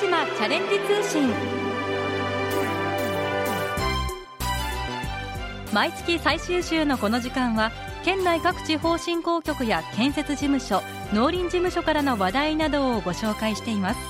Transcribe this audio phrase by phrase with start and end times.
[0.00, 1.30] 島チャレンジ通信。
[5.72, 7.70] 毎月最終週のこの時間は
[8.04, 10.82] 県内各地方振興局や建設事務所
[11.12, 14.00] 農林事務所からの話題などをご紹介しています。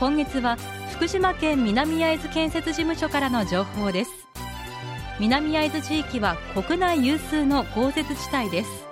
[0.00, 0.56] 今月は
[0.92, 4.28] 福島県南会津建設事務所からの情報です。
[5.20, 8.88] 南会津地域は国内有数の豪雪地帯です。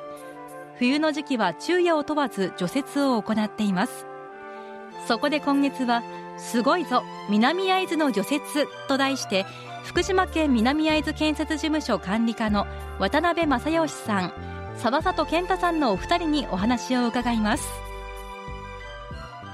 [0.78, 4.06] 冬の時期は昼夜を問わず除雪を行っています。
[5.06, 6.02] そこで今月は
[6.36, 8.42] すごいぞ南会津の除雪
[8.88, 9.44] と題して
[9.84, 12.66] 福島県南会津建設事務所管理課の
[12.98, 14.32] 渡辺正義さん。
[14.78, 17.68] 沢里健太さんのお二人にお話を伺います。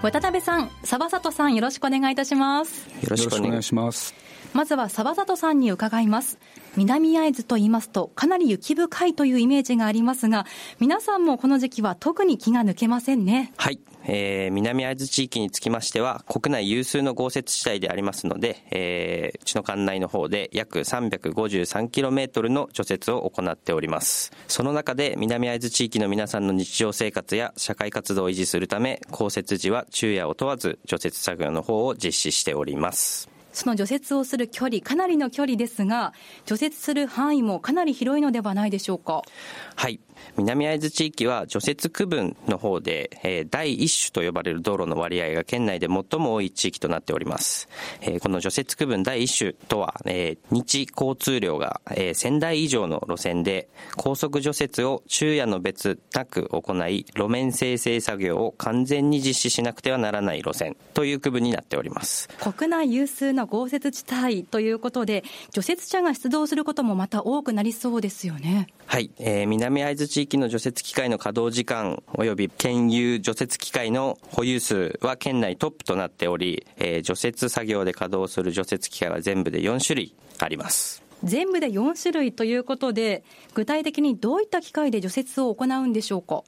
[0.02, 2.88] 渡辺さん沢里さんよろしくお願いいたします。
[3.02, 4.14] よろしくお願いします。
[4.54, 6.38] まずは沢里さんに伺います
[6.76, 10.46] 南会津と言いますとかなり雪深いというイメージがありますが
[10.78, 13.80] 皆さんもこの時期は特に気が抜けませんねはい
[14.10, 24.32] えー、南会津地域につきましては、国内有数の豪雪地帯でありますので、えー、うちの管内の方で約 353km の除雪を行っております。
[24.46, 33.37] その中で南会津地域の皆さんの日常生活や社会活動を維持するため、降雪時は昼夜を問わず除雪作業の方を実施しております。
[33.58, 36.12] その除雪をする距離、かなりの距離ですが、
[36.46, 39.22] 除雪する範囲もかなり広いのではないでしょうか？
[39.74, 39.98] はい。
[40.36, 47.68] 南会津地域は除雪区分の方で、えー、第一種と呼ばれる道路の割合が県内で最も多い地域となっております。
[48.00, 62.28] えー、この除雪区分第一種とは、えー、日交通量が、えー、1000台以上の路線で、高速除雪を昼夜の別なく行い、路面生成作業を完全に実施しなくてはならない路線という区分になっております。
[62.38, 68.68] 国内有数の豪雪地帯ということで、除雪車が出動することもまた多くなりそうですよね。
[68.86, 81.07] はい、えー、南会津地域の除雪機械の稼働時間及び県有除雪機械の保有数は県内トップとなっており、えー、除雪作業で稼働する除雪機械は全部で4種類あります。
[81.24, 86.44] 全部で4種類ということで、具体的にどういった機械で除雪を行うんでしょうか？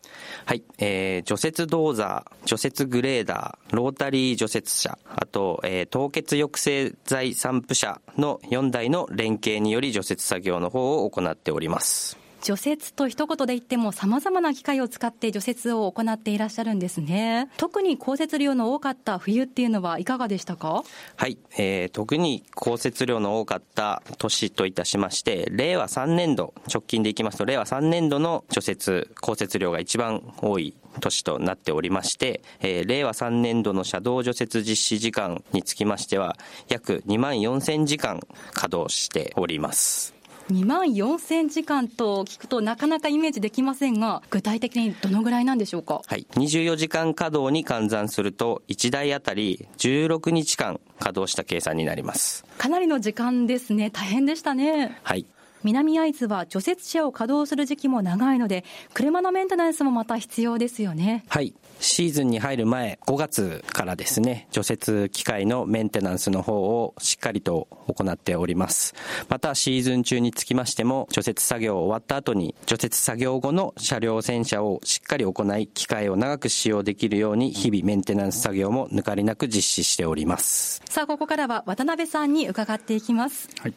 [0.46, 12.18] はい、えー、除雪ドーザー、除雪グレーダー、ロータリー除雪車、あと、えー、凍結抑制剤散布車の4台の連携により除雪作業の方を行っております。
[12.42, 17.48] 除雪と一言で言っても様々な機械を使って除雪を行っていらっしゃるんですね。
[17.56, 20.82] 特に降雪量の多かった冬っていうのはいかがでしたか？
[21.16, 36.36] はい、えー、特に降雪量の多かった年といたしまして、令和3年度、直近でいきますと、令和3年度の除雪、降雪量が一番多い年となっておりまして、えー、令和3年度の車道除雪実施時間につきましては、
[36.68, 38.20] 約2万4000時間
[38.52, 40.19] 稼働しております。
[40.48, 46.02] 2万4000時間と聞くとなかなかイメージできませんが、具体的にどのぐらいなんでしょうか？
[46.06, 46.26] はい。
[46.32, 52.44] 24時間稼働に換算すると、1台あたり16日間稼働した計算になります。
[52.58, 53.90] かなりの時間ですね。
[53.90, 54.98] 大変でしたね。
[55.02, 55.26] はい。
[55.62, 61.24] 南会津は除雪車を稼働する時期も長いので、車のメンテナンスもまた必要ですよね。
[61.28, 61.54] はい。
[61.80, 68.94] シーズンに入る前、5月からですね、除雪機械のメンテナンスの方をしっかりと行っております。
[69.28, 80.82] また、シーズン中につきましても、除雪作業終わった後に、除雪作業後の車両洗車をしっかり行い、機械を長く使用できるように、日々メンテナンス作業も抜かりなく実施しております。
[80.84, 83.48] さあ、ここからは渡辺さんに伺っていきます。
[83.60, 83.74] はい。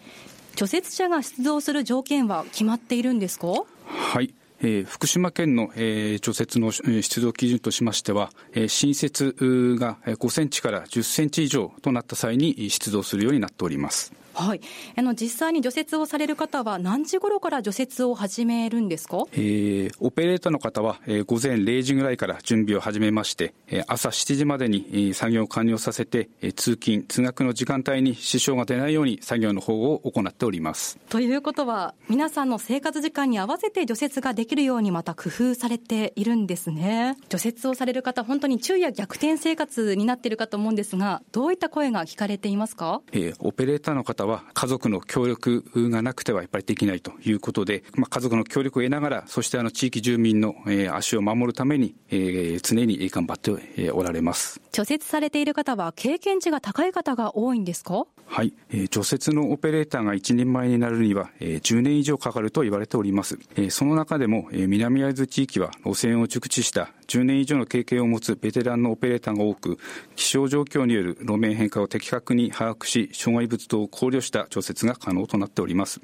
[0.63, 3.47] 除雪車が出動する条件は決まっているんですか？
[3.85, 4.33] はい。
[4.61, 9.35] えー、福島県の、えー、除雪の出動基準としましては、えー、新設
[9.77, 14.13] が5センチから10センチ以上となった際に出動するようになっております。
[14.33, 14.61] はい、
[14.97, 30.97] あの実際に除雪をされる方は、何時頃から除雪を始めるんですか、えー、オペレーターの方は、えー、午前0時ぐらいから準備を始めまして、えー、朝7時までに、えー、作業を完了させて、えー、通勤、通学の時間帯に支障が出ないように作業の方を行っております。
[31.09, 37.17] ということは、皆さんの生活時間に合わせて除雪ができるように、また工夫されているんですね。
[37.29, 54.61] 除雪をされる方、本当に昼夜逆転生活になっているかと思うんですが、どういった声が聞かれていますか、えー、オペレーターの方は家族の協力がなくてはやっぱりできないということで、まあ、家族の協力を得ながら、そしてあの地域住民の、えー、足を守るために、えー、常に頑張っておられます。
[54.71, 58.05] 除雪されている方は経験値が高い方が多いんですか？
[58.35, 63.37] はい、えー、除雪のオペレーターが一人前になるには、えー、10年以上かかると言われております。
[63.55, 69.77] えー、その中でも、えー、南会津地域は路線を熟知した10年以上の経験を持つベテランのオペレーターが多く、
[70.15, 76.01] 気象状況による路面変化を的確に把握し、障害物等を考慮した除雪が可能となっております。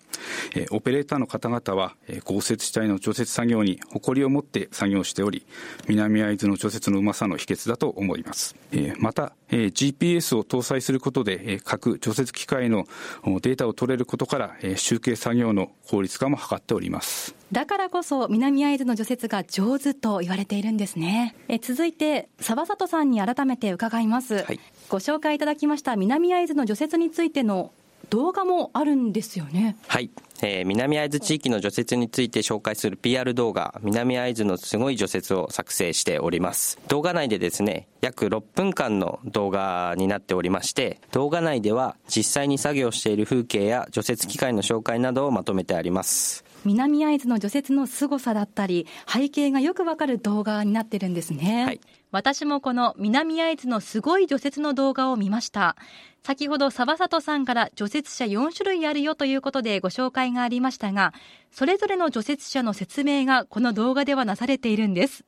[0.56, 5.48] えー、オペレーターの方々は、えー、豪雪地帯の除雪作業に誇りを持って作業しており、
[5.88, 8.56] 南会津の除雪のうまさの秘訣だと思います。
[8.72, 12.86] えー、また、えー、GPS を搭載することで、えー、各除雪機械の
[13.24, 17.36] データを取れることから、えー、集計作業の効率化も図っております。
[17.52, 21.36] だからこそ南会津の除雪が上手と言われているんですね。
[21.48, 27.72] え続いて沢里さんに改めて伺います、はい、ご紹介いただきました南会津の除雪についての
[28.10, 29.78] 動画もあるんですよね。
[29.88, 30.10] はい。
[30.42, 36.80] えー、南会津地域の除雪について紹介する PR 動画、南会津のすごい除雪を作成しております。
[36.88, 46.46] 動画内でですね、約6分間の動画になっておりまして、動画内では実際に作業している風景や除雪機械の紹介などをまとめてあります。
[46.66, 51.66] 南会津の除雪の凄さだったり、背景がよくわかる動画になってるんですね。
[51.66, 51.82] はい。
[52.12, 55.76] 私もこの南会津のすごい除雪の動画を見ました。
[56.24, 61.14] 先ほど沢里さんから除雪車4種類あるよということでご紹介がありましたが、
[61.52, 65.24] それぞれの除雪車の説明がこの動画ではなされているんです。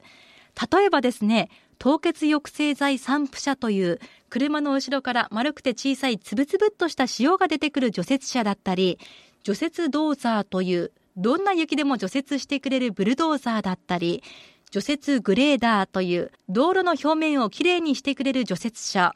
[0.72, 4.00] 例えばですね、凍結抑制剤散布車という
[4.30, 9.00] 車の後ろから丸くて小さいつぶつぶっとした塩が出てくる除雪車だったり、
[9.44, 14.24] 除雪ドーザーというどんな雪でも除雪してくれるブルドーザーだったり、
[14.72, 19.14] 除雪グレーダーという道路の表面をきれいにしてくれる除雪車、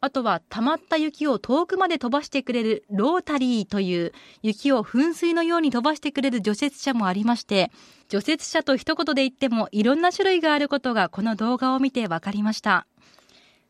[0.00, 4.12] あとは溜まった雪を遠くまで飛ばしてくれるロータリーという
[4.42, 7.72] 雪を噴水のように飛ばしてくれる除雪車もありまして、
[8.08, 12.86] 除雪車と一言で言ってもいろんな種類があることがこの動画を見て分かりました。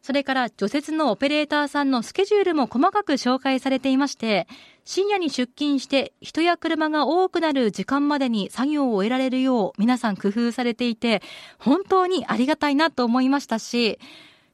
[0.03, 4.47] それから除雪のオペレーターさんのスケジュールも細かく紹介されていまして、
[4.85, 11.21] 深夜に出勤して人や車が多くなる時間までに作業を終えられるよう皆さん工夫されていて、
[11.59, 13.99] 本当にありがたいなと思いましたし、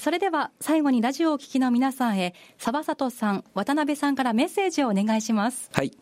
[0.00, 5.70] それでは最後にラジオをお聞きの皆さんへ沢里さん渡辺さんからメッセージをお願いします。
[5.72, 5.96] はい。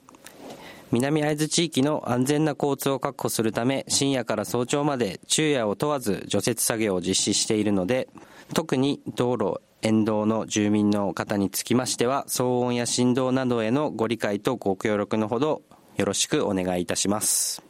[0.91, 8.09] 南会津地域の安全な交通を確保するため深夜から早朝まで昼夜を問わず除雪作業を実施しているので
[8.55, 15.63] 特に道路沿道の住民の方につきましては騒音や振動などへのご理解とご協力のほど
[15.97, 17.63] よろしくお願いいたします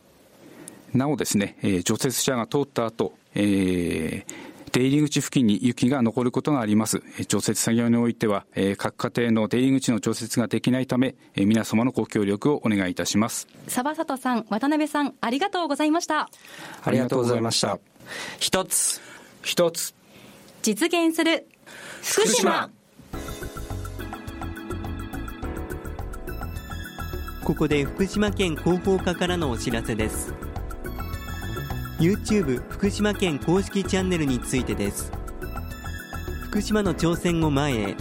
[0.92, 7.00] なおですね、えー、除雪車が通った後、えー出入り口付近に雪が残ることがあります。
[7.28, 8.44] 除雪作業においては、
[8.76, 13.46] 各家庭の出入り口の除雪ができないため、皆様のご協力をお願いいたします。
[13.68, 16.28] 沢里さん、渡辺さん、ありがとうございました。
[16.82, 17.78] ありがとうございました。
[18.40, 19.00] 一つ、
[19.42, 19.94] 一つ、
[20.62, 21.46] 実現する、
[22.04, 22.70] 福島。
[27.42, 30.34] ここで福島県広報課からのお知らせです。
[31.98, 35.10] YouTube 福島県公式チャンネルについてです。
[36.50, 37.96] 福島の挑戦を前へ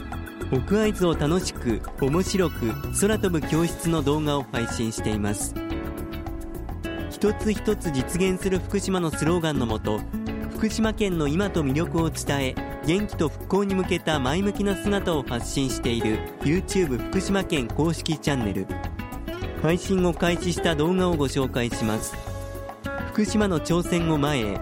[0.52, 5.56] 奥会津を楽しく面白く空飛ぶ教室の動画を配信しています。
[7.10, 10.02] 一つ一つ実現する福島のスローガンのもと
[10.52, 18.68] 福島県の今と魅力を伝え元気と復興に向けた前向きな姿を発信している YouTube 福島県公式チャンネル。
[19.62, 22.14] 配信を開始した動画をご紹介します。
[23.14, 24.58] 福島の挑戦を前へ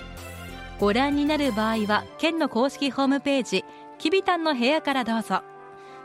[0.79, 3.65] ご覧になる場合は県の公式ホームページ
[3.97, 5.41] きびたんの部屋からどうぞ。